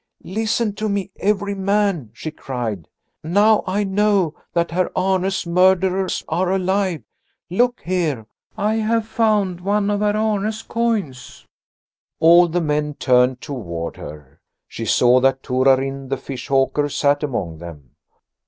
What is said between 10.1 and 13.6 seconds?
Arne's coins." All the men turned